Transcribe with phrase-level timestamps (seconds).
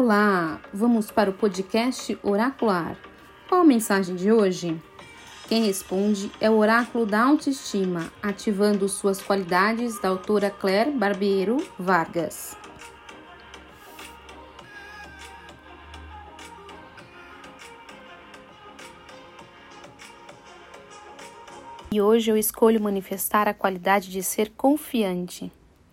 [0.00, 2.96] Olá, vamos para o podcast Oracular.
[3.48, 4.80] Qual a mensagem de hoje?
[5.48, 12.56] Quem responde é o Oráculo da Autoestima, ativando suas qualidades da autora Claire Barbeiro Vargas.
[21.90, 25.50] E hoje eu escolho manifestar a qualidade de ser confiante.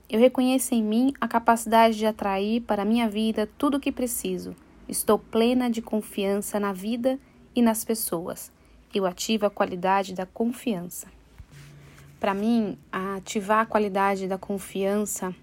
[0.07, 3.91] Eu reconheço em mim a capacidade de atrair para a minha vida tudo o que
[3.91, 4.55] preciso.
[4.87, 7.19] Estou plena de confiança na vida
[7.55, 8.51] e nas pessoas.
[8.93, 11.07] Eu ativo a qualidade da confiança.
[12.19, 15.33] Para mim, ativar a qualidade da confiança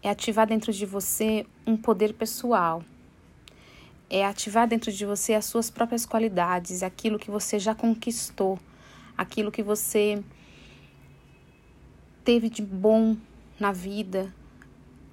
[0.00, 2.84] é ativar dentro de você um poder pessoal.
[4.08, 8.60] É ativar dentro de você as suas próprias qualidades, aquilo que você já conquistou,
[9.16, 10.22] aquilo que você
[12.24, 13.16] teve de bom
[13.58, 14.32] na vida,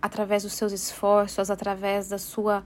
[0.02, 2.64] através dos seus esforços, através da sua,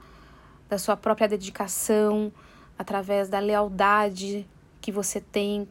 [0.68, 2.32] da sua própria dedicação,
[2.78, 4.48] através da lealdade
[4.82, 5.68] que você tem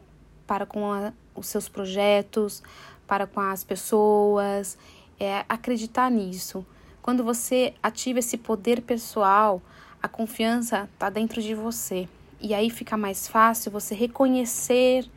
[0.47, 2.63] para com a, os seus projetos,
[3.05, 4.77] para com as pessoas,
[5.19, 6.65] é acreditar nisso.
[7.01, 9.61] Quando você ativa esse poder pessoal,
[10.01, 12.07] a confiança está dentro de você.
[12.41, 15.09] E aí fica mais fácil você reconhecer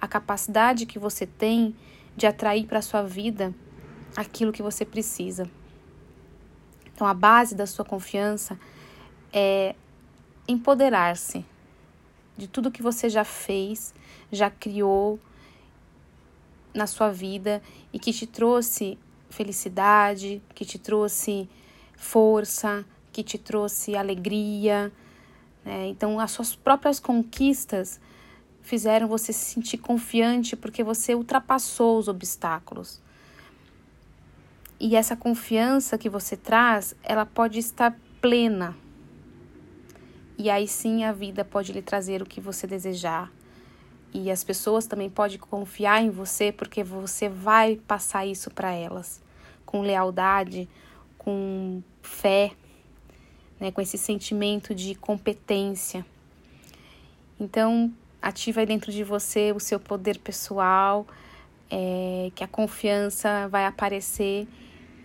[0.00, 1.74] a capacidade que você tem
[2.16, 3.54] de atrair para sua vida
[4.16, 5.50] aquilo que você precisa.
[6.92, 8.58] Então, a base da sua confiança
[9.32, 9.74] é
[10.46, 11.44] empoderar-se
[12.36, 13.94] de tudo que você já fez,
[14.30, 15.18] já criou
[16.74, 21.48] na sua vida e que te trouxe felicidade, que te trouxe
[21.96, 24.92] força, que te trouxe alegria.
[25.64, 25.88] Né?
[25.88, 28.00] Então, as suas próprias conquistas
[28.62, 33.00] fizeram você se sentir confiante porque você ultrapassou os obstáculos.
[34.80, 38.74] E essa confiança que você traz, ela pode estar plena.
[40.38, 43.30] E aí sim a vida pode lhe trazer o que você desejar.
[44.12, 49.22] E as pessoas também podem confiar em você porque você vai passar isso para elas
[49.66, 50.66] com lealdade,
[51.18, 52.50] com fé,
[53.60, 56.04] né, com esse sentimento de competência.
[57.38, 61.06] Então, ativa aí dentro de você o seu poder pessoal,
[61.70, 64.48] é, que a confiança vai aparecer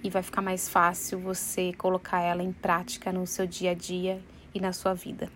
[0.06, 4.22] e vai ficar mais fácil você colocar ela em prática no seu dia a dia
[4.54, 5.32] e na sua vida.